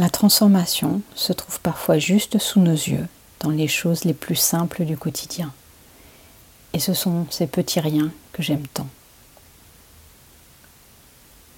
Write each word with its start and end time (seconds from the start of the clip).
La 0.00 0.08
transformation 0.08 1.02
se 1.14 1.34
trouve 1.34 1.60
parfois 1.60 1.98
juste 1.98 2.38
sous 2.38 2.58
nos 2.58 2.72
yeux, 2.72 3.06
dans 3.40 3.50
les 3.50 3.68
choses 3.68 4.04
les 4.04 4.14
plus 4.14 4.34
simples 4.34 4.86
du 4.86 4.96
quotidien. 4.96 5.52
Et 6.72 6.78
ce 6.78 6.94
sont 6.94 7.26
ces 7.28 7.46
petits 7.46 7.80
riens 7.80 8.10
que 8.32 8.42
j'aime 8.42 8.66
tant. 8.72 8.86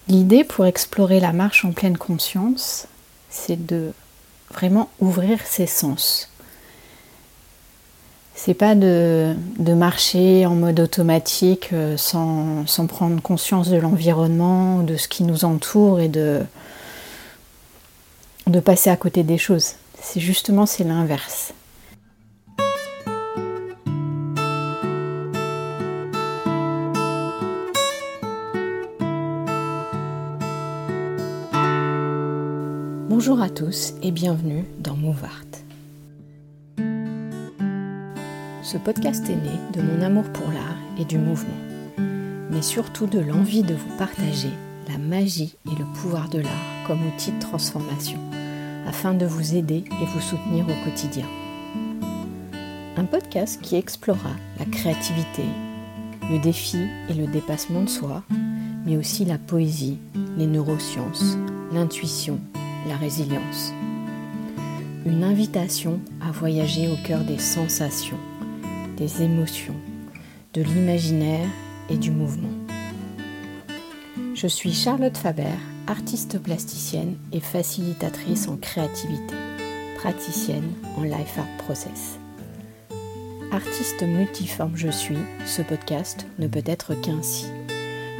L'idée 0.09 0.43
pour 0.43 0.65
explorer 0.65 1.21
la 1.21 1.31
marche 1.31 1.63
en 1.63 1.71
pleine 1.71 1.97
conscience, 1.97 2.87
c'est 3.29 3.65
de 3.65 3.93
vraiment 4.51 4.89
ouvrir 4.99 5.39
ses 5.45 5.65
sens. 5.65 6.29
C'est 8.35 8.55
pas 8.55 8.75
de, 8.75 9.37
marcher 9.57 10.45
en 10.45 10.55
mode 10.55 10.81
automatique 10.81 11.69
euh, 11.71 11.95
sans, 11.95 12.67
sans 12.67 12.87
prendre 12.87 13.21
conscience 13.21 13.69
de 13.69 13.77
l'environnement, 13.77 14.79
de 14.79 14.97
ce 14.97 15.07
qui 15.07 15.23
nous 15.23 15.45
entoure 15.45 16.01
et 16.01 16.09
de, 16.09 16.41
de 18.47 18.59
passer 18.59 18.89
à 18.89 18.95
côté 18.95 19.23
des 19.23 19.37
choses. 19.37 19.73
C'est 20.01 20.19
justement 20.19 20.65
c'est 20.65 20.83
l'inverse. 20.83 21.53
Bonjour 33.09 33.41
à 33.41 33.49
tous 33.49 33.93
et 34.01 34.11
bienvenue 34.11 34.65
dans 34.79 34.95
Mouvart. 34.95 35.43
Ce 38.63 38.77
podcast 38.77 39.23
est 39.29 39.35
né 39.35 39.59
de 39.73 39.81
mon 39.81 40.01
amour 40.01 40.23
pour 40.33 40.47
l'art 40.47 40.77
et 40.99 41.05
du 41.05 41.17
mouvement, 41.17 41.49
mais 42.49 42.61
surtout 42.61 43.05
de 43.05 43.19
l'envie 43.19 43.61
de 43.61 43.75
vous 43.75 43.97
partager 43.97 44.49
la 44.89 44.97
magie 44.97 45.55
et 45.65 45.75
le 45.77 45.85
pouvoir 45.93 46.29
de 46.29 46.39
l'art 46.39 46.87
comme 46.87 47.05
outil 47.07 47.31
de 47.31 47.39
transformation, 47.39 48.19
afin 48.87 49.13
de 49.13 49.25
vous 49.25 49.55
aider 49.55 49.83
et 50.01 50.05
vous 50.05 50.21
soutenir 50.21 50.65
au 50.65 50.83
quotidien. 50.85 51.25
Un 52.97 53.05
podcast 53.05 53.59
qui 53.61 53.75
explorera 53.75 54.35
la 54.59 54.65
créativité, 54.65 55.43
le 56.29 56.39
défi 56.39 56.77
et 57.09 57.13
le 57.13 57.27
dépassement 57.27 57.83
de 57.83 57.89
soi, 57.89 58.23
mais 58.85 58.97
aussi 58.97 59.25
la 59.25 59.37
poésie, 59.37 59.97
les 60.37 60.47
neurosciences, 60.47 61.37
l'intuition, 61.71 62.39
la 62.87 62.97
résilience. 62.97 63.73
Une 65.05 65.23
invitation 65.23 65.99
à 66.21 66.31
voyager 66.31 66.87
au 66.87 66.95
cœur 67.05 67.21
des 67.21 67.39
sensations, 67.39 68.19
des 68.97 69.21
émotions, 69.21 69.75
de 70.53 70.61
l'imaginaire 70.61 71.49
et 71.89 71.97
du 71.97 72.11
mouvement. 72.11 72.62
Je 74.43 74.49
suis 74.49 74.73
Charlotte 74.73 75.15
Faber, 75.15 75.53
artiste 75.87 76.37
plasticienne 76.37 77.15
et 77.31 77.39
facilitatrice 77.39 78.49
en 78.49 78.57
créativité, 78.57 79.33
praticienne 79.95 80.69
en 80.97 81.03
Life 81.03 81.37
Art 81.37 81.57
Process. 81.59 82.19
Artiste 83.53 84.03
multiforme 84.03 84.75
je 84.75 84.89
suis, 84.89 85.17
ce 85.45 85.61
podcast 85.61 86.25
ne 86.39 86.47
peut 86.47 86.63
être 86.65 86.93
qu'ainsi. 86.93 87.45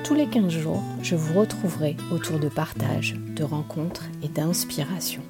Tous 0.06 0.14
les 0.14 0.28
15 0.28 0.48
jours, 0.48 0.82
je 1.02 1.18
vous 1.18 1.38
retrouverai 1.38 1.98
autour 2.10 2.40
de 2.40 2.48
partages, 2.48 3.16
de 3.36 3.44
rencontres 3.44 4.06
et 4.24 4.30
d'inspiration. 4.30 5.24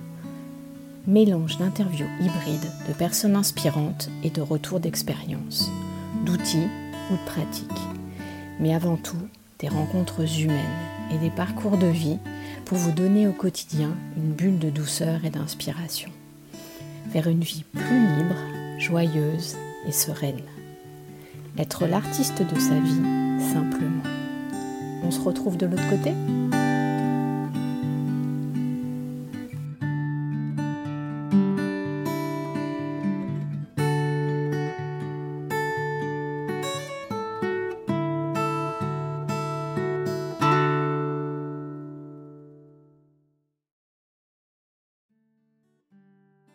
Mélange 1.07 1.57
d'interviews 1.57 2.05
hybrides, 2.21 2.71
de 2.87 2.93
personnes 2.93 3.35
inspirantes 3.35 4.11
et 4.23 4.29
de 4.29 4.41
retours 4.41 4.79
d'expérience, 4.79 5.71
d'outils 6.23 6.69
ou 7.09 7.13
de 7.13 7.25
pratiques. 7.25 7.67
Mais 8.59 8.75
avant 8.75 8.97
tout, 8.97 9.17
des 9.63 9.69
rencontres 9.69 10.41
humaines 10.41 10.59
et 11.09 11.17
des 11.17 11.29
parcours 11.29 11.77
de 11.77 11.87
vie 11.87 12.17
pour 12.65 12.77
vous 12.77 12.91
donner 12.91 13.27
au 13.27 13.31
quotidien 13.31 13.95
une 14.17 14.33
bulle 14.33 14.59
de 14.59 14.69
douceur 14.69 15.23
et 15.23 15.29
d'inspiration, 15.29 16.09
vers 17.07 17.29
une 17.29 17.39
vie 17.39 17.63
plus 17.71 18.07
libre, 18.17 18.35
joyeuse 18.77 19.55
et 19.87 19.93
sereine. 19.93 20.41
Être 21.57 21.87
l'artiste 21.87 22.41
de 22.41 22.59
sa 22.59 22.77
vie 22.77 23.01
simplement. 23.53 24.03
On 25.01 25.11
se 25.11 25.21
retrouve 25.21 25.55
de 25.55 25.65
l'autre 25.65 25.89
côté? 25.89 26.11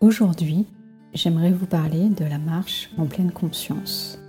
Aujourd'hui, 0.00 0.64
j'aimerais 1.12 1.50
vous 1.50 1.66
parler 1.66 2.09
de 2.09 2.25
la 2.25 2.38
marche 2.38 2.88
en 2.98 3.06
pleine 3.06 3.32
conscience, 3.32 4.20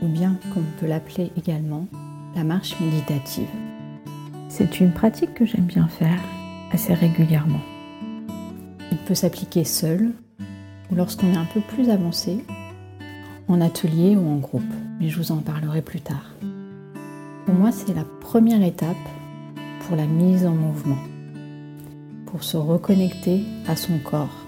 ou 0.00 0.08
bien 0.08 0.38
comme 0.54 0.64
on 0.64 0.80
peut 0.80 0.86
l'appeler 0.86 1.30
également, 1.36 1.86
la 2.34 2.44
marche 2.44 2.80
méditative. 2.80 3.50
C'est 4.48 4.80
une 4.80 4.92
pratique 4.92 5.34
que 5.34 5.44
j'aime 5.44 5.66
bien 5.66 5.86
faire 5.86 6.18
assez 6.72 6.94
régulièrement. 6.94 7.60
Il 8.90 8.96
peut 8.96 9.14
s'appliquer 9.14 9.64
seul 9.64 10.12
ou 10.90 10.94
lorsqu'on 10.94 11.30
est 11.30 11.36
un 11.36 11.44
peu 11.52 11.60
plus 11.60 11.90
avancé, 11.90 12.42
en 13.48 13.60
atelier 13.60 14.16
ou 14.16 14.26
en 14.26 14.36
groupe, 14.36 14.62
mais 14.98 15.10
je 15.10 15.18
vous 15.18 15.30
en 15.30 15.42
parlerai 15.42 15.82
plus 15.82 16.00
tard. 16.00 16.24
Pour 17.44 17.54
moi, 17.54 17.70
c'est 17.70 17.92
la 17.92 18.04
première 18.22 18.62
étape 18.62 18.96
pour 19.80 19.94
la 19.94 20.06
mise 20.06 20.46
en 20.46 20.54
mouvement, 20.54 20.96
pour 22.30 22.44
se 22.44 22.58
reconnecter 22.58 23.42
à 23.66 23.74
son 23.74 23.98
corps, 23.98 24.46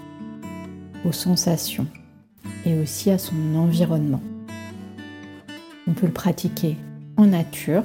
aux 1.03 1.11
sensations 1.11 1.87
et 2.65 2.77
aussi 2.77 3.09
à 3.09 3.17
son 3.17 3.55
environnement. 3.55 4.21
On 5.87 5.93
peut 5.93 6.05
le 6.05 6.13
pratiquer 6.13 6.77
en 7.17 7.25
nature, 7.25 7.83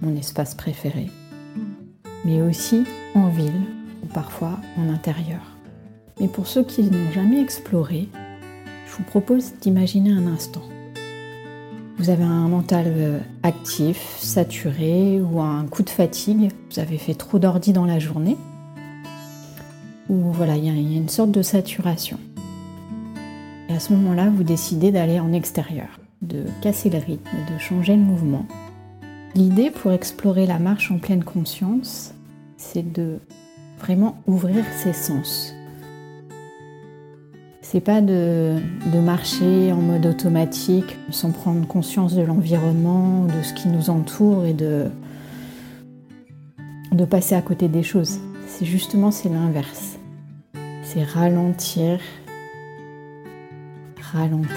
mon 0.00 0.16
espace 0.16 0.54
préféré, 0.54 1.08
mais 2.24 2.40
aussi 2.40 2.84
en 3.14 3.28
ville 3.28 3.60
ou 4.02 4.06
parfois 4.06 4.58
en 4.78 4.88
intérieur. 4.88 5.42
Mais 6.20 6.28
pour 6.28 6.46
ceux 6.46 6.64
qui 6.64 6.82
n'ont 6.84 7.12
jamais 7.12 7.40
exploré, 7.40 8.08
je 8.86 8.96
vous 8.96 9.04
propose 9.04 9.52
d'imaginer 9.60 10.10
un 10.10 10.26
instant. 10.26 10.62
Vous 11.98 12.08
avez 12.08 12.24
un 12.24 12.48
mental 12.48 12.86
euh, 12.96 13.18
actif, 13.42 14.16
saturé 14.18 15.20
ou 15.20 15.40
un 15.40 15.66
coup 15.66 15.82
de 15.82 15.90
fatigue, 15.90 16.50
vous 16.70 16.78
avez 16.78 16.96
fait 16.96 17.14
trop 17.14 17.38
d'ordi 17.38 17.72
dans 17.72 17.84
la 17.84 17.98
journée, 17.98 18.36
ou 20.08 20.32
voilà, 20.32 20.56
il 20.56 20.64
y 20.64 20.68
a 20.68 20.98
une 20.98 21.08
sorte 21.08 21.30
de 21.30 21.42
saturation. 21.42 22.18
Et 23.68 23.74
à 23.74 23.80
ce 23.80 23.92
moment-là, 23.92 24.30
vous 24.34 24.44
décidez 24.44 24.90
d'aller 24.90 25.20
en 25.20 25.32
extérieur, 25.32 26.00
de 26.22 26.44
casser 26.62 26.88
le 26.88 26.98
rythme, 26.98 27.36
de 27.52 27.58
changer 27.58 27.96
le 27.96 28.02
mouvement. 28.02 28.46
L'idée 29.34 29.70
pour 29.70 29.92
explorer 29.92 30.46
la 30.46 30.58
marche 30.58 30.90
en 30.90 30.98
pleine 30.98 31.22
conscience, 31.22 32.14
c'est 32.56 32.92
de 32.92 33.18
vraiment 33.78 34.16
ouvrir 34.26 34.64
ses 34.82 34.94
sens. 34.94 35.54
C'est 37.60 37.80
pas 37.80 38.00
de, 38.00 38.56
de, 38.94 38.98
marcher 38.98 39.72
en 39.72 39.82
mode 39.82 40.06
automatique 40.06 40.96
sans 41.10 41.32
prendre 41.32 41.66
conscience 41.66 42.14
de 42.14 42.22
l'environnement, 42.22 43.26
de 43.26 43.42
ce 43.42 43.52
qui 43.52 43.68
nous 43.68 43.90
entoure 43.90 44.46
et 44.46 44.54
de, 44.54 44.86
de 46.92 47.04
passer 47.04 47.34
à 47.34 47.42
côté 47.42 47.68
des 47.68 47.82
choses. 47.82 48.20
C'est 48.46 48.64
justement 48.64 49.10
c'est 49.10 49.28
l'inverse. 49.28 49.97
C'est 50.98 51.04
ralentir 51.04 52.00
ralentir, 54.12 54.48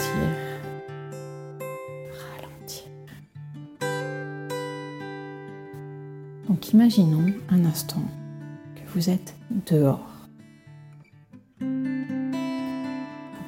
ralentir. 2.25 2.87
Donc 6.47 6.73
imaginons 6.73 7.31
un 7.49 7.63
instant 7.65 8.01
que 8.73 8.81
vous 8.91 9.11
êtes 9.11 9.35
dehors. 9.69 9.99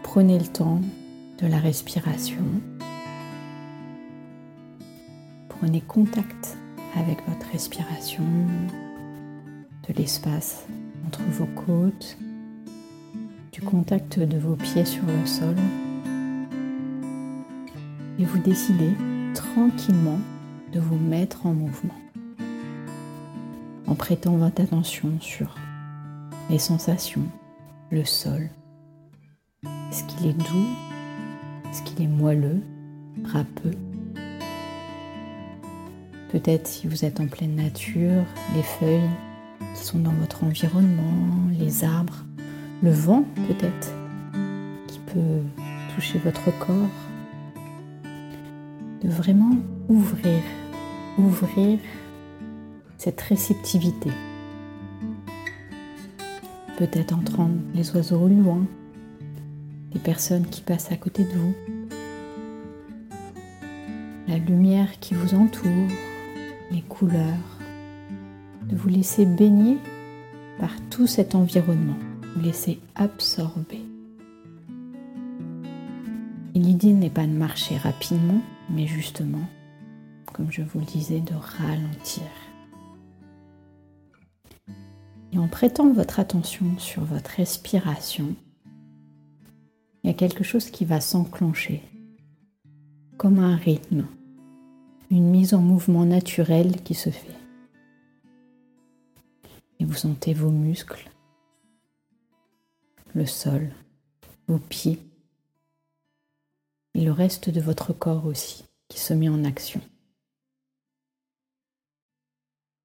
Prenez 0.03 0.37
le 0.37 0.45
temps 0.45 0.79
de 1.41 1.47
la 1.47 1.57
respiration. 1.57 2.45
Prenez 5.49 5.81
contact 5.81 6.59
avec 6.95 7.17
votre 7.27 7.49
respiration, 7.51 8.23
de 9.87 9.93
l'espace 9.95 10.67
entre 11.07 11.23
vos 11.23 11.47
côtes, 11.65 12.17
contact 13.63 14.19
de 14.19 14.37
vos 14.37 14.55
pieds 14.55 14.85
sur 14.85 15.03
le 15.05 15.25
sol 15.25 15.55
et 18.19 18.25
vous 18.25 18.39
décidez 18.39 18.91
tranquillement 19.33 20.19
de 20.71 20.79
vous 20.79 20.97
mettre 20.97 21.45
en 21.45 21.53
mouvement 21.53 21.95
en 23.87 23.95
prêtant 23.95 24.37
votre 24.37 24.61
attention 24.61 25.19
sur 25.19 25.55
les 26.49 26.59
sensations, 26.59 27.27
le 27.89 28.05
sol. 28.05 28.49
Est-ce 29.91 30.03
qu'il 30.05 30.27
est 30.27 30.33
doux? 30.33 30.67
Est-ce 31.69 31.83
qu'il 31.83 32.03
est 32.03 32.07
moelleux? 32.07 32.61
Râpeux? 33.25 33.77
Peut-être 36.31 36.67
si 36.67 36.87
vous 36.87 37.05
êtes 37.05 37.19
en 37.19 37.27
pleine 37.27 37.55
nature, 37.55 38.23
les 38.55 38.63
feuilles, 38.63 39.09
qui 39.75 39.83
sont 39.83 39.99
dans 39.99 40.13
votre 40.13 40.43
environnement, 40.43 41.49
les 41.51 41.83
arbres, 41.83 42.25
le 42.83 42.91
vent 42.91 43.23
peut-être 43.47 43.93
qui 44.87 44.99
peut 44.99 45.41
toucher 45.95 46.19
votre 46.19 46.51
corps, 46.59 46.75
de 49.01 49.07
vraiment 49.07 49.55
ouvrir, 49.87 50.41
ouvrir 51.17 51.79
cette 52.97 53.21
réceptivité. 53.21 54.11
Peut-être 56.77 57.13
entendre 57.13 57.55
les 57.73 57.95
oiseaux 57.95 58.19
au 58.19 58.27
loin, 58.27 58.65
les 59.93 59.99
personnes 59.99 60.45
qui 60.45 60.61
passent 60.61 60.91
à 60.91 60.97
côté 60.97 61.23
de 61.23 61.31
vous, 61.31 61.53
la 64.27 64.37
lumière 64.39 64.99
qui 64.99 65.13
vous 65.13 65.35
entoure, 65.35 65.87
les 66.69 66.81
couleurs, 66.81 67.59
de 68.67 68.75
vous 68.75 68.89
laisser 68.89 69.25
baigner 69.25 69.77
par 70.59 70.71
tout 70.89 71.07
cet 71.07 71.33
environnement, 71.33 71.97
vous 72.33 72.41
laisser 72.41 72.79
absorber. 72.95 73.81
L'idée 76.55 76.93
n'est 76.93 77.09
pas 77.09 77.25
de 77.25 77.31
marcher 77.31 77.77
rapidement, 77.77 78.41
mais 78.69 78.87
justement, 78.87 79.47
comme 80.33 80.51
je 80.51 80.61
vous 80.61 80.79
le 80.79 80.85
disais, 80.85 81.19
de 81.19 81.33
ralentir. 81.33 82.23
Et 85.31 85.39
en 85.39 85.47
prêtant 85.47 85.91
votre 85.91 86.19
attention 86.19 86.77
sur 86.77 87.03
votre 87.03 87.31
respiration, 87.31 88.35
il 90.03 90.07
y 90.07 90.09
a 90.09 90.13
quelque 90.15 90.43
chose 90.43 90.69
qui 90.69 90.85
va 90.85 91.01
s'enclencher, 91.01 91.81
comme 93.17 93.39
un 93.39 93.55
rythme, 93.55 94.05
une 95.09 95.29
mise 95.29 95.53
en 95.53 95.61
mouvement 95.61 96.05
naturel 96.05 96.81
qui 96.83 96.93
se 96.93 97.09
fait. 97.09 97.35
Et 99.79 99.85
vous 99.85 99.93
sentez 99.93 100.33
vos 100.33 100.51
muscles, 100.51 101.09
le 103.13 103.25
sol, 103.25 103.71
vos 104.47 104.59
pieds 104.59 104.99
et 106.93 107.01
le 107.01 107.11
reste 107.11 107.49
de 107.49 107.61
votre 107.61 107.93
corps 107.93 108.25
aussi 108.25 108.65
qui 108.87 108.99
se 108.99 109.13
met 109.13 109.29
en 109.29 109.43
action. 109.43 109.81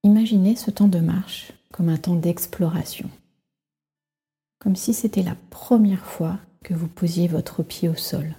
Imaginez 0.04 0.56
ce 0.56 0.70
temps 0.70 0.88
de 0.88 1.00
marche 1.00 1.52
comme 1.72 1.88
un 1.88 1.96
temps 1.96 2.14
d'exploration, 2.14 3.10
comme 4.58 4.76
si 4.76 4.94
c'était 4.94 5.22
la 5.22 5.36
première 5.50 6.04
fois 6.04 6.38
que 6.62 6.74
vous 6.74 6.88
posiez 6.88 7.28
votre 7.28 7.62
pied 7.62 7.88
au 7.88 7.94
sol, 7.94 8.34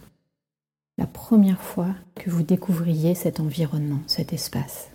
la 0.97 1.07
première 1.07 1.61
fois 1.61 1.95
que 2.15 2.29
vous 2.29 2.43
découvriez 2.43 3.15
cet 3.15 3.39
environnement, 3.39 4.01
cet 4.07 4.33
espace. 4.33 4.89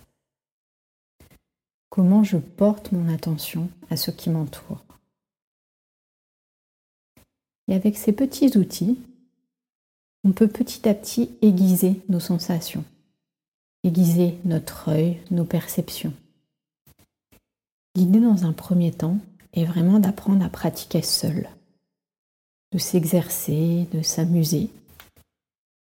Comment 1.89 2.23
je 2.23 2.37
porte 2.37 2.91
mon 2.91 3.11
attention 3.13 3.69
à 3.89 3.97
ce 3.97 4.11
qui 4.11 4.29
m'entoure? 4.29 4.84
Et 7.67 7.73
avec 7.73 7.97
ces 7.97 8.13
petits 8.13 8.57
outils, 8.57 8.99
on 10.23 10.31
peut 10.31 10.47
petit 10.47 10.87
à 10.87 10.93
petit 10.93 11.31
aiguiser 11.41 12.01
nos 12.09 12.19
sensations, 12.19 12.83
aiguiser 13.83 14.37
notre 14.43 14.89
œil, 14.89 15.19
nos 15.31 15.45
perceptions. 15.45 16.13
L'idée 17.95 18.19
dans 18.19 18.45
un 18.45 18.53
premier 18.53 18.91
temps 18.91 19.19
est 19.53 19.65
vraiment 19.65 19.99
d'apprendre 19.99 20.43
à 20.43 20.49
pratiquer 20.49 21.01
seul, 21.01 21.49
de 22.71 22.77
s'exercer, 22.77 23.87
de 23.91 24.01
s'amuser, 24.01 24.69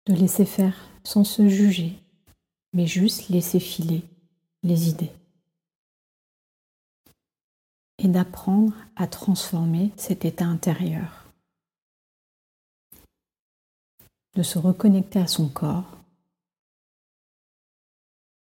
de 0.07 0.15
laisser 0.15 0.45
faire 0.45 0.89
sans 1.03 1.25
se 1.25 1.49
juger, 1.49 1.99
mais 2.73 2.87
juste 2.87 3.29
laisser 3.29 3.59
filer 3.59 4.03
les 4.63 4.89
idées. 4.89 5.13
Et 7.99 8.09
d'apprendre 8.09 8.75
à 8.95 9.07
transformer 9.07 9.91
cet 9.97 10.25
état 10.25 10.45
intérieur 10.45 11.26
de 14.37 14.43
se 14.43 14.59
reconnecter 14.59 15.19
à 15.19 15.27
son 15.27 15.49
corps, 15.49 15.97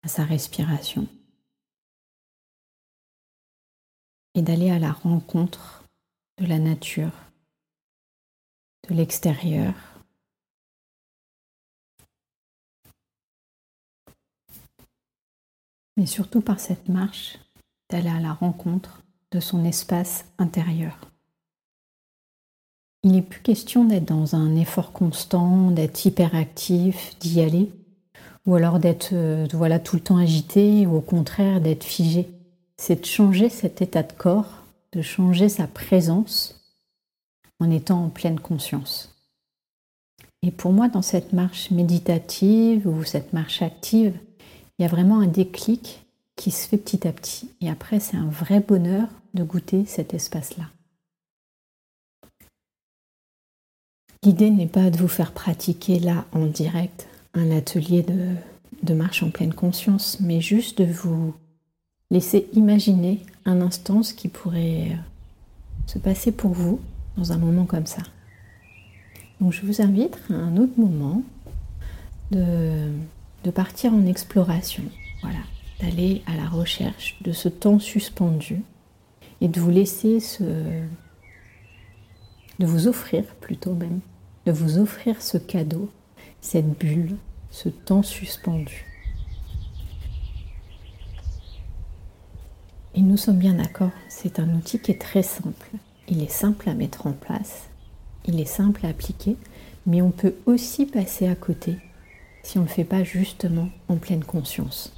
à 0.03 0.09
sa 0.09 0.25
respiration, 0.25 1.09
et 4.35 4.43
d'aller 4.43 4.71
à 4.71 4.79
la 4.79 4.93
rencontre 4.93 5.85
de 6.37 6.45
la 6.45 6.59
nature, 6.59 7.15
de 8.91 8.95
l'extérieur. 8.95 9.73
Mais 15.97 16.05
surtout 16.05 16.43
par 16.43 16.61
cette 16.61 16.91
marche, 16.91 17.39
d'aller 17.89 18.11
à 18.11 18.21
la 18.21 18.35
rencontre 18.35 19.03
de 19.31 19.41
son 19.41 19.65
espace 19.65 20.27
intérieur. 20.37 21.10
Il 23.03 23.13
n'est 23.13 23.23
plus 23.23 23.41
question 23.41 23.85
d'être 23.85 24.05
dans 24.05 24.35
un 24.35 24.55
effort 24.57 24.93
constant, 24.93 25.71
d'être 25.71 26.05
hyperactif, 26.05 27.19
d'y 27.19 27.41
aller, 27.41 27.71
ou 28.47 28.55
alors 28.55 28.79
d'être 28.79 29.11
euh, 29.13 29.47
voilà, 29.53 29.79
tout 29.79 29.97
le 29.97 30.03
temps 30.03 30.19
agité, 30.19 30.87
ou 30.87 30.97
au 30.97 31.01
contraire 31.01 31.61
d'être 31.61 31.85
figé. 31.85 32.29
C'est 32.77 33.01
de 33.01 33.07
changer 33.07 33.49
cet 33.49 33.81
état 33.81 34.03
de 34.03 34.13
corps, 34.13 34.65
de 34.93 35.01
changer 35.01 35.49
sa 35.49 35.67
présence 35.67 36.61
en 37.59 37.71
étant 37.71 38.05
en 38.05 38.09
pleine 38.09 38.41
conscience. 38.41 39.15
Et 40.43 40.51
pour 40.51 40.73
moi, 40.73 40.89
dans 40.89 41.03
cette 41.03 41.33
marche 41.33 41.71
méditative 41.71 42.87
ou 42.87 43.05
cette 43.05 43.33
marche 43.33 43.63
active, 43.63 44.15
il 44.79 44.83
y 44.83 44.85
a 44.85 44.89
vraiment 44.89 45.21
un 45.21 45.27
déclic 45.27 46.07
qui 46.37 46.51
se 46.51 46.67
fait 46.67 46.79
petit 46.79 47.07
à 47.07 47.13
petit. 47.13 47.51
Et 47.61 47.69
après, 47.69 48.01
c'est 48.01 48.17
un 48.17 48.29
vrai 48.29 48.61
bonheur 48.61 49.09
de 49.35 49.45
goûter 49.45 49.85
cet 49.85 50.15
espace-là. 50.15 50.65
L'idée 54.23 54.51
n'est 54.51 54.67
pas 54.67 54.91
de 54.91 54.99
vous 54.99 55.09
faire 55.09 55.33
pratiquer 55.33 55.99
là 55.99 56.27
en 56.33 56.45
direct 56.45 57.09
un 57.33 57.51
atelier 57.51 58.05
de, 58.83 58.93
marche 58.93 59.23
en 59.23 59.31
pleine 59.31 59.55
conscience, 59.55 60.19
mais 60.21 60.43
juste 60.43 60.83
de 60.83 60.85
vous 60.85 61.35
laisser 62.11 62.47
imaginer 62.53 63.21
un 63.47 63.63
instant 63.63 64.03
ce 64.03 64.13
qui 64.13 64.29
pourrait 64.29 64.95
se 65.87 65.99
passer 65.99 66.33
pour 66.33 66.51
vous 66.51 66.81
dans 67.17 67.33
un 67.33 67.39
moment 67.39 67.65
comme 67.65 67.87
ça. 67.87 68.03
Donc 69.41 69.55
je 69.55 69.65
vous 69.65 69.81
invite 69.81 70.19
à 70.29 70.35
un 70.35 70.59
autre 70.59 70.75
moment 70.77 71.23
de, 72.31 72.91
partir 73.55 73.95
en 73.95 74.05
exploration, 74.05 74.85
voilà, 75.23 75.39
d'aller 75.81 76.21
à 76.27 76.37
la 76.37 76.47
recherche 76.47 77.17
de 77.23 77.33
ce 77.33 77.49
temps 77.49 77.79
suspendu 77.79 78.61
et 79.41 79.49
de 79.49 79.61
vous 79.61 79.71
laisser 79.71 80.21
ce, 80.21 80.45
de 82.61 82.67
vous 82.67 82.87
offrir 82.87 83.25
plutôt 83.41 83.75
même 83.75 84.01
de 84.47 84.53
vous 84.53 84.79
offrir 84.79 85.21
ce 85.21 85.39
cadeau, 85.39 85.91
cette 86.41 86.79
bulle, 86.79 87.17
ce 87.51 87.69
temps 87.69 88.03
suspendu. 88.03 88.87
Et 92.95 93.03
nous 93.03 93.17
sommes 93.17 93.39
bien 93.39 93.55
d'accord, 93.55 93.93
c'est 94.09 94.41
un 94.41 94.55
outil 94.55 94.81
qui 94.81 94.91
est 94.91 95.01
très 95.01 95.23
simple. 95.23 95.71
Il 96.09 96.23
est 96.23 96.31
simple 96.31 96.69
à 96.69 96.75
mettre 96.75 97.07
en 97.07 97.13
place, 97.13 97.69
il 98.27 98.41
est 98.41 98.47
simple 98.47 98.85
à 98.85 98.89
appliquer, 98.89 99.37
mais 99.87 100.03
on 100.03 100.11
peut 100.11 100.35
aussi 100.47 100.87
passer 100.87 101.29
à 101.29 101.35
côté 101.35 101.77
si 102.43 102.59
on 102.59 102.63
ne 102.63 102.67
le 102.67 102.73
fait 102.73 102.85
pas 102.85 103.05
justement 103.05 103.69
en 103.89 103.97
pleine 103.97 104.25
conscience. 104.25 104.93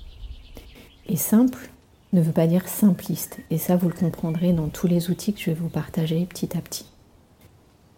Et 1.06 1.16
simple 1.16 1.70
ne 2.12 2.22
veut 2.22 2.32
pas 2.32 2.46
dire 2.46 2.68
simpliste, 2.68 3.40
et 3.50 3.58
ça 3.58 3.76
vous 3.76 3.88
le 3.88 3.94
comprendrez 3.94 4.52
dans 4.52 4.68
tous 4.68 4.86
les 4.86 5.10
outils 5.10 5.34
que 5.34 5.40
je 5.40 5.46
vais 5.46 5.56
vous 5.56 5.68
partager 5.68 6.24
petit 6.26 6.56
à 6.56 6.60
petit. 6.60 6.91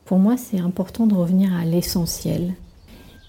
Pour 0.04 0.18
moi, 0.18 0.36
c'est 0.36 0.60
important 0.60 1.06
de 1.06 1.14
revenir 1.14 1.54
à 1.54 1.64
l'essentiel 1.64 2.54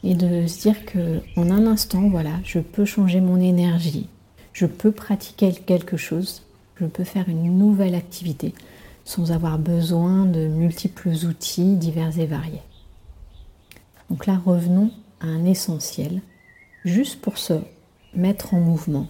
et 0.04 0.14
de 0.14 0.46
se 0.46 0.62
dire 0.62 0.86
que 0.86 1.22
en 1.38 1.50
un 1.50 1.68
instant, 1.68 2.10
voilà, 2.10 2.34
je 2.44 2.60
peux 2.60 2.84
changer 2.84 3.22
mon 3.22 3.40
énergie, 3.40 4.10
je 4.52 4.66
peux 4.66 4.92
pratiquer 4.92 5.54
quelque 5.54 5.96
chose, 5.96 6.44
je 6.80 6.86
peux 6.86 7.06
faire 7.06 7.30
une 7.30 7.58
nouvelle 7.58 7.96
activité 7.96 8.54
sans 9.06 9.32
avoir 9.32 9.58
besoin 9.58 10.26
de 10.26 10.48
multiples 10.48 11.10
outils 11.26 11.76
divers 11.76 12.20
et 12.20 12.26
variés. 12.26 12.64
Donc 14.10 14.26
là, 14.26 14.40
revenons 14.46 14.92
à 15.22 15.28
un 15.28 15.46
essentiel, 15.46 16.22
juste 16.84 17.22
pour 17.22 17.38
se 17.38 17.54
mettre 18.14 18.54
en 18.54 18.60
mouvement, 18.60 19.08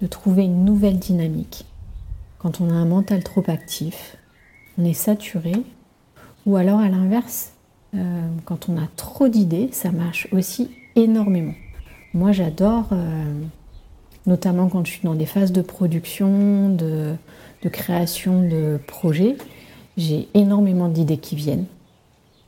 de 0.00 0.06
trouver 0.06 0.44
une 0.44 0.64
nouvelle 0.64 0.98
dynamique. 0.98 1.66
Quand 2.38 2.60
on 2.60 2.70
a 2.70 2.74
un 2.74 2.86
mental 2.86 3.22
trop 3.22 3.44
actif, 3.48 4.16
on 4.78 4.84
est 4.84 4.94
saturé, 4.94 5.52
ou 6.46 6.56
alors 6.56 6.80
à 6.80 6.88
l'inverse, 6.88 7.52
euh, 7.94 8.28
quand 8.44 8.68
on 8.68 8.76
a 8.76 8.86
trop 8.96 9.28
d'idées, 9.28 9.68
ça 9.72 9.90
marche 9.90 10.28
aussi 10.32 10.70
énormément. 10.94 11.54
Moi 12.14 12.32
j'adore, 12.32 12.88
euh, 12.92 13.24
notamment 14.26 14.68
quand 14.68 14.86
je 14.86 14.92
suis 14.92 15.02
dans 15.02 15.14
des 15.14 15.26
phases 15.26 15.52
de 15.52 15.62
production, 15.62 16.70
de, 16.70 17.16
création 17.72 18.48
de 18.48 18.78
projets, 18.86 19.36
j'ai 19.96 20.28
énormément 20.34 20.88
d'idées 20.88 21.18
qui 21.18 21.34
viennent. 21.34 21.64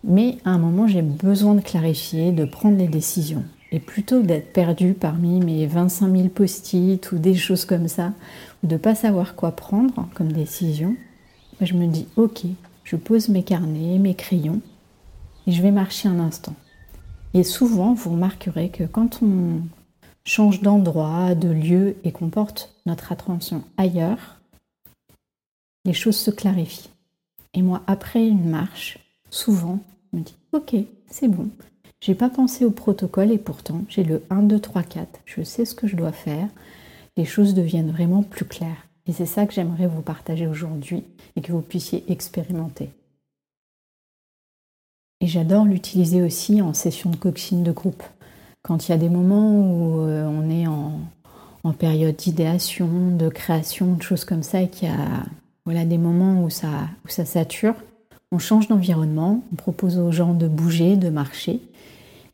Mais 0.04 0.38
à 0.44 0.50
un 0.50 0.58
moment, 0.58 0.86
j'ai 0.86 1.02
besoin 1.02 1.56
de 1.56 1.60
clarifier, 1.60 2.30
de 2.30 2.44
prendre 2.44 2.76
des 2.76 2.86
décisions. 2.86 3.42
Et 3.72 3.80
plutôt 3.80 4.20
que 4.22 4.26
d'être 4.26 4.52
perdu 4.52 4.94
parmi 4.94 5.40
mes 5.40 5.66
25 5.66 6.16
000 6.16 6.28
post-it 6.28 7.10
ou 7.10 7.18
des 7.18 7.34
choses 7.34 7.64
comme 7.64 7.88
ça, 7.88 8.12
de 8.62 8.74
ne 8.74 8.78
pas 8.78 8.94
savoir 8.94 9.34
quoi 9.34 9.50
prendre 9.50 10.08
comme 10.14 10.30
décision, 10.30 10.94
je 11.60 11.74
me 11.74 11.88
dis 11.88 12.06
ok, 12.14 12.44
je 12.88 12.97
pose 12.97 13.28
mes 13.28 13.42
carnets, 13.42 13.99
mes 13.99 14.14
crayons 14.14 14.62
et 15.47 15.52
je 15.52 15.61
vais 15.61 15.71
marcher 15.71 16.09
un 16.09 16.18
instant. 16.18 16.54
Et 17.35 17.45
souvent, 17.45 17.92
vous 17.92 18.12
remarquerez 18.12 18.71
que 18.71 18.85
quand 18.85 19.23
on 19.23 19.61
change 20.25 20.62
d'endroit, 20.62 21.35
de 21.35 21.49
lieu 21.49 21.97
et 22.04 22.12
qu'on 22.12 22.30
porte 22.30 22.75
notre 22.87 23.12
attention 23.12 23.62
ailleurs, 23.76 24.40
les 25.85 25.92
choses 25.92 26.16
se 26.16 26.30
clarifient. 26.30 26.88
Et 27.52 27.61
moi, 27.61 27.83
après 27.87 28.26
une 28.26 28.49
marche, 28.49 28.99
souvent, 29.28 29.80
je 30.11 30.18
me 30.18 30.25
dis 30.25 30.37
ok, 30.52 30.75
c'est 31.11 31.28
bon. 31.28 31.50
J'ai 32.00 32.14
pas 32.14 32.30
pensé 32.30 32.64
au 32.64 32.71
protocole 32.71 33.33
et 33.33 33.38
pourtant 33.38 33.83
j'ai 33.90 34.02
le 34.02 34.23
1, 34.30 34.45
2, 34.45 34.61
3, 34.61 34.83
4. 34.83 35.21
Je 35.26 35.42
sais 35.42 35.66
ce 35.66 35.75
que 35.75 35.87
je 35.87 35.97
dois 35.97 36.12
faire. 36.12 36.49
Les 37.18 37.26
choses 37.26 37.52
deviennent 37.52 37.90
vraiment 37.90 38.23
plus 38.23 38.47
claires. 38.47 38.88
Et 39.08 39.12
c'est 39.12 39.26
ça 39.26 39.46
que 39.46 39.54
j'aimerais 39.54 39.86
vous 39.86 40.02
partager 40.02 40.46
aujourd'hui 40.46 41.02
et 41.34 41.40
que 41.40 41.50
vous 41.50 41.62
puissiez 41.62 42.04
expérimenter. 42.12 42.90
Et 45.20 45.26
j'adore 45.26 45.64
l'utiliser 45.64 46.22
aussi 46.22 46.62
en 46.62 46.74
session 46.74 47.10
de 47.10 47.16
coaching 47.16 47.64
de 47.64 47.72
groupe. 47.72 48.02
Quand 48.62 48.86
il 48.86 48.92
y 48.92 48.94
a 48.94 48.98
des 48.98 49.08
moments 49.08 49.50
où 49.50 50.02
euh, 50.02 50.26
on 50.26 50.50
est 50.50 50.66
en, 50.66 51.00
période 51.78 52.16
d'idéation, 52.16 52.88
de 53.14 53.28
création, 53.28 53.92
de 53.92 54.02
choses 54.02 54.24
comme 54.24 54.42
ça, 54.42 54.62
et 54.62 54.70
qu'il 54.70 54.88
y 54.88 54.90
a 54.90 55.26
voilà, 55.66 55.84
des 55.84 55.98
moments 55.98 56.42
où 56.42 56.48
ça, 56.48 56.88
où 57.04 57.08
ça 57.08 57.26
sature, 57.26 57.74
on 58.32 58.38
change 58.38 58.68
d'environnement, 58.68 59.42
on 59.52 59.56
propose 59.56 59.98
aux 59.98 60.10
gens 60.10 60.32
de 60.32 60.48
bouger, 60.48 60.96
de 60.96 61.10
marcher. 61.10 61.60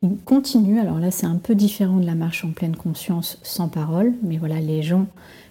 Ils 0.05 0.19
continuent, 0.19 0.81
alors 0.81 0.99
là 0.99 1.11
c'est 1.11 1.25
un 1.25 1.37
peu 1.37 1.55
différent 1.55 1.97
de 1.97 2.05
la 2.05 2.15
marche 2.15 2.45
en 2.45 2.51
pleine 2.51 2.77
conscience 2.77 3.39
sans 3.43 3.69
parole, 3.69 4.13
mais 4.23 4.37
voilà, 4.37 4.61
les 4.61 4.83
gens 4.83 5.07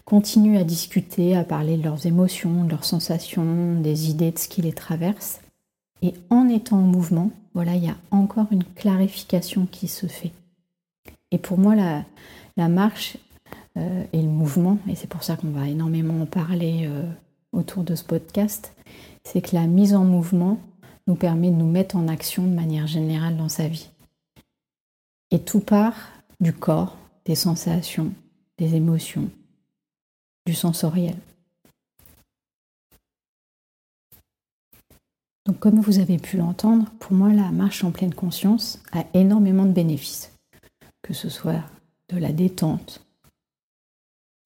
continuent 0.05 0.59
à 0.59 0.63
discuter, 0.63 1.35
à 1.35 1.43
parler 1.43 1.75
de 1.75 1.81
leurs 1.81 2.05
émotions, 2.05 2.63
de 2.63 2.69
leurs 2.69 2.85
sensations, 2.85 3.81
des 3.81 4.11
idées, 4.11 4.31
de 4.31 4.37
ce 4.37 4.47
qui 4.47 4.61
les 4.61 4.71
traverse. 4.71 5.41
Et 6.03 6.13
en 6.29 6.49
étant 6.49 6.77
en 6.77 6.81
mouvement, 6.81 7.31
voilà, 7.55 7.73
il 7.73 7.83
y 7.83 7.89
a 7.89 7.97
encore 8.11 8.45
une 8.51 8.63
clarification 8.63 9.65
qui 9.65 9.87
se 9.87 10.05
fait. 10.05 10.33
Et 11.31 11.39
pour 11.39 11.57
moi, 11.57 11.73
la, 11.73 12.03
la 12.55 12.67
marche 12.67 13.17
euh, 13.77 14.03
et 14.13 14.21
le 14.21 14.29
mouvement, 14.29 14.77
et 14.87 14.93
c'est 14.93 15.09
pour 15.09 15.23
ça 15.23 15.35
qu'on 15.35 15.49
va 15.49 15.67
énormément 15.67 16.21
en 16.21 16.27
parler 16.27 16.81
euh, 16.83 17.09
autour 17.53 17.83
de 17.83 17.95
ce 17.95 18.03
podcast, 18.03 18.75
c'est 19.23 19.41
que 19.41 19.55
la 19.55 19.65
mise 19.65 19.95
en 19.95 20.03
mouvement 20.03 20.59
nous 21.07 21.15
permet 21.15 21.49
de 21.49 21.55
nous 21.55 21.71
mettre 21.71 21.95
en 21.95 22.07
action 22.07 22.43
de 22.43 22.53
manière 22.53 22.85
générale 22.85 23.35
dans 23.35 23.49
sa 23.49 23.67
vie. 23.67 23.89
Et 25.33 25.39
tout 25.39 25.61
part 25.61 25.95
du 26.39 26.53
corps, 26.53 26.95
des 27.25 27.33
sensations, 27.33 28.13
des 28.59 28.75
émotions, 28.75 29.31
du 30.45 30.53
sensoriel. 30.53 31.17
Donc 35.47 35.57
comme 35.57 35.79
vous 35.79 35.97
avez 35.97 36.19
pu 36.19 36.37
l'entendre, 36.37 36.85
pour 36.99 37.13
moi 37.13 37.33
la 37.33 37.49
marche 37.49 37.83
en 37.83 37.89
pleine 37.89 38.13
conscience 38.13 38.79
a 38.91 39.05
énormément 39.15 39.65
de 39.65 39.71
bénéfices. 39.71 40.31
Que 41.01 41.15
ce 41.15 41.29
soit 41.29 41.63
de 42.09 42.17
la 42.19 42.31
détente, 42.31 43.03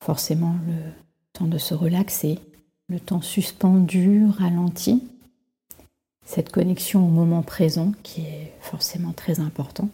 forcément 0.01 0.56
le 0.67 0.94
temps 1.34 1.48
de 1.48 1.58
se 1.58 1.74
relaxer, 1.74 2.39
le 2.88 3.01
temps 3.01 3.22
suspendu, 3.22 4.25
ralenti, 4.25 5.03
cette 6.25 6.50
connexion 6.50 7.06
au 7.06 7.12
moment 7.12 7.44
présent 7.44 7.91
qui 8.03 8.22
est 8.22 8.53
forcément 8.62 9.12
très 9.12 9.41
important, 9.41 9.89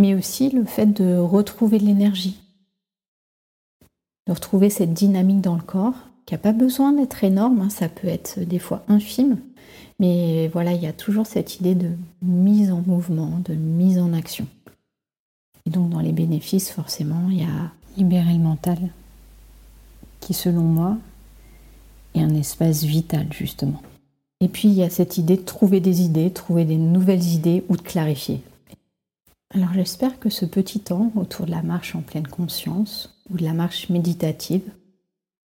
mais 0.00 0.14
aussi 0.14 0.48
le 0.48 0.64
fait 0.64 0.86
de 0.86 1.18
retrouver 1.18 1.78
de 1.78 1.84
l'énergie, 1.84 2.40
de 4.26 4.32
retrouver 4.32 4.70
cette 4.70 4.94
dynamique 4.94 5.42
dans 5.42 5.56
le 5.56 5.62
corps 5.62 5.94
qui 6.24 6.32
n'a 6.32 6.38
pas 6.38 6.52
besoin 6.52 6.92
d'être 6.92 7.22
énorme, 7.22 7.60
hein, 7.60 7.68
ça 7.68 7.90
peut 7.90 8.08
être 8.08 8.40
des 8.40 8.58
fois 8.58 8.82
infime, 8.88 9.36
mais 9.98 10.48
voilà, 10.48 10.72
il 10.72 10.82
y 10.82 10.86
a 10.86 10.94
toujours 10.94 11.26
cette 11.26 11.60
idée 11.60 11.74
de 11.74 11.90
mise 12.22 12.72
en 12.72 12.82
mouvement, 12.86 13.42
de 13.44 13.52
mise 13.52 13.98
en 13.98 14.14
action. 14.14 14.46
Et 15.66 15.70
donc 15.70 15.90
dans 15.90 16.00
les 16.00 16.12
bénéfices, 16.12 16.70
forcément, 16.70 17.28
il 17.28 17.40
y 17.40 17.44
a 17.44 17.70
libérer 17.98 18.32
le 18.32 18.38
mental, 18.38 18.78
qui 20.20 20.32
selon 20.32 20.62
moi 20.62 20.96
est 22.14 22.22
un 22.22 22.34
espace 22.34 22.84
vital 22.84 23.26
justement. 23.30 23.82
Et 24.40 24.48
puis 24.48 24.68
il 24.68 24.74
y 24.74 24.82
a 24.82 24.88
cette 24.88 25.18
idée 25.18 25.36
de 25.36 25.42
trouver 25.42 25.80
des 25.80 26.00
idées, 26.00 26.30
trouver 26.30 26.64
des 26.64 26.78
nouvelles 26.78 27.34
idées 27.34 27.64
ou 27.68 27.76
de 27.76 27.82
clarifier. 27.82 28.40
Alors 29.52 29.72
j'espère 29.72 30.20
que 30.20 30.30
ce 30.30 30.44
petit 30.44 30.78
temps 30.78 31.10
autour 31.16 31.46
de 31.46 31.50
la 31.50 31.62
marche 31.62 31.96
en 31.96 32.02
pleine 32.02 32.28
conscience 32.28 33.18
ou 33.30 33.36
de 33.36 33.42
la 33.42 33.52
marche 33.52 33.88
méditative 33.88 34.62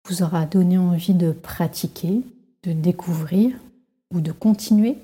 vous 0.08 0.22
aura 0.22 0.46
donné 0.46 0.77
envie 0.77 1.16
de 1.16 1.32
pratiquer, 1.32 2.22
de 2.62 2.74
découvrir 2.74 3.58
ou 4.13 4.22
de 4.22 4.32
continuer, 4.32 4.98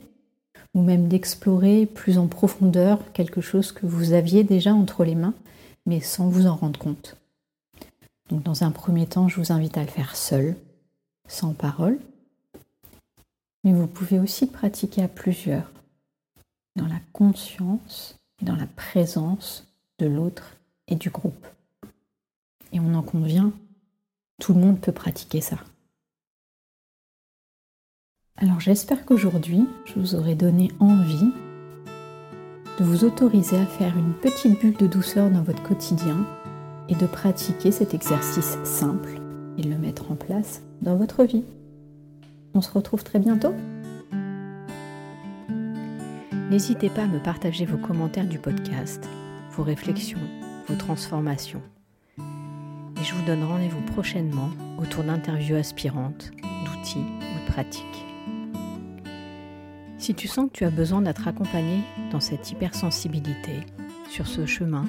ou 0.76 0.82
même 0.82 1.08
d'explorer 1.08 1.88
plus 1.88 2.20
en 2.20 2.28
profondeur 2.28 3.12
quelque 3.14 3.42
chose 3.42 3.72
que 3.72 3.88
vous 3.88 4.14
aviez 4.14 4.44
déjà 4.44 4.74
entre 4.74 5.04
les 5.04 5.16
mains, 5.16 5.34
mais 5.88 6.00
sans 6.00 6.30
vous 6.30 6.46
en 6.46 6.56
rendre 6.56 6.80
compte. 6.80 7.18
Donc 8.30 8.44
dans 8.44 8.64
un 8.64 8.72
premier 8.72 9.08
temps, 9.08 9.28
je 9.28 9.40
vous 9.40 9.52
invite 9.52 9.78
à 9.78 9.82
le 9.82 9.90
faire 9.90 10.16
seul, 10.16 10.56
sans 11.28 11.54
parole, 11.54 12.00
mais 13.64 13.74
vous 13.74 13.88
pouvez 13.88 14.20
aussi 14.20 14.46
pratiquer 14.46 15.02
à 15.02 15.08
plusieurs, 15.08 15.72
dans 16.76 16.88
la 16.88 17.00
conscience 17.12 18.18
dans 18.44 18.56
la 18.56 18.68
présence 18.68 19.68
de 20.00 20.06
l'autre 20.06 20.58
et 20.88 20.96
du 20.96 21.10
groupe. 21.10 21.48
Et 22.72 22.80
on 22.80 22.94
en 22.94 23.02
convient, 23.02 23.52
tout 24.40 24.54
le 24.54 24.60
monde 24.60 24.80
peut 24.80 24.92
pratiquer 24.92 25.42
ça. 25.42 25.58
Alors 28.38 28.60
j'espère 28.60 29.06
qu'aujourd'hui, 29.06 29.68
je 29.86 30.00
vous 30.00 30.16
aurai 30.16 30.36
donné 30.36 30.72
envie 30.80 31.32
de 32.80 32.84
vous 32.84 33.06
autoriser 33.06 33.58
à 33.58 33.66
faire 33.66 33.96
une 33.98 34.14
petite 34.14 34.60
bulle 34.60 34.76
de 34.78 34.88
douceur 34.88 35.30
dans 35.30 35.44
votre 35.44 35.62
quotidien 35.62 36.26
et 36.90 36.96
de 36.96 37.06
pratiquer 37.06 37.72
cet 37.72 37.94
exercice 37.94 38.58
simple 38.64 39.22
et 39.58 39.62
de 39.62 39.70
le 39.70 39.78
mettre 39.78 40.12
en 40.12 40.16
place 40.16 40.64
dans 40.82 40.96
votre 40.96 41.24
vie. 41.24 41.46
On 42.56 42.62
se 42.62 42.72
retrouve 42.72 43.04
très 43.04 43.20
bientôt. 43.20 43.54
N'hésitez 46.54 46.92
pas 46.92 47.06
à 47.06 47.08
me 47.08 47.18
partager 47.18 47.66
vos 47.66 47.80
commentaires 47.80 48.28
du 48.28 48.38
podcast, 48.38 49.10
vos 49.54 49.64
réflexions, 49.64 50.20
vos 50.68 50.76
transformations 50.76 51.64
je 53.04 53.14
vous 53.16 53.26
donne 53.26 53.44
rendez-vous 53.44 53.82
prochainement 53.82 54.50
autour 54.78 55.04
d'interviews 55.04 55.56
aspirantes, 55.56 56.32
d'outils 56.64 57.00
ou 57.00 57.46
de 57.46 57.52
pratiques. 57.52 58.06
Si 59.98 60.14
tu 60.14 60.28
sens 60.28 60.48
que 60.48 60.58
tu 60.58 60.64
as 60.64 60.70
besoin 60.70 61.02
d'être 61.02 61.28
accompagné 61.28 61.82
dans 62.12 62.20
cette 62.20 62.52
hypersensibilité, 62.52 63.62
sur 64.08 64.28
ce 64.28 64.46
chemin, 64.46 64.86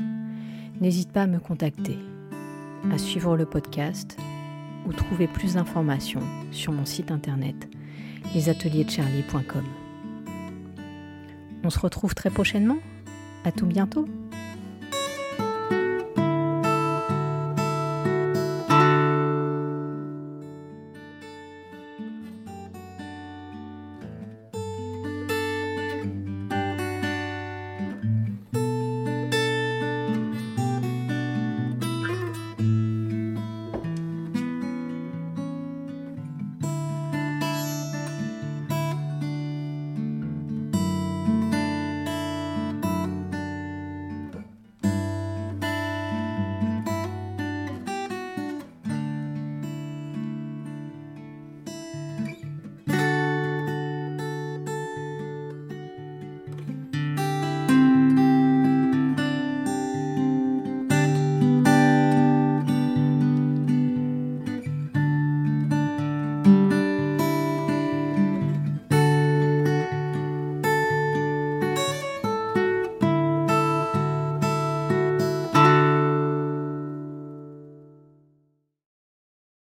n'hésite 0.83 1.13
pas 1.13 1.23
à 1.23 1.27
me 1.27 1.41
contacter, 1.41 1.99
à 2.93 2.99
suivre 2.99 3.37
le 3.37 3.47
podcast 3.47 4.17
ou 4.87 4.93
trouver 4.93 5.27
plus 5.27 5.55
d'informations 5.55 6.23
sur 6.53 6.73
mon 6.73 6.85
site 6.85 7.11
internet 7.11 7.69
lesatelierdecharlie.com. 8.35 9.84
On 11.65 11.71
se 11.71 11.79
retrouve 11.79 12.15
très 12.15 12.31
prochainement. 12.31 12.77
À 13.45 13.53
tout 13.53 13.67
bientôt. 13.67 14.07